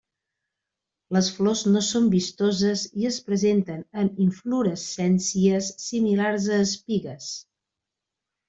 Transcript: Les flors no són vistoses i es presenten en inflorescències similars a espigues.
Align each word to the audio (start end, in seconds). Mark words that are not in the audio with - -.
Les 1.17 1.27
flors 1.33 1.61
no 1.75 1.83
són 1.87 2.07
vistoses 2.13 2.85
i 3.03 3.07
es 3.11 3.19
presenten 3.29 3.85
en 4.05 4.09
inflorescències 4.25 5.71
similars 5.87 6.49
a 6.57 6.59
espigues. 6.67 7.33